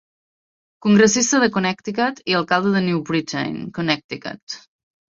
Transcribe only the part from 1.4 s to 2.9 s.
de Connecticut i alcalde de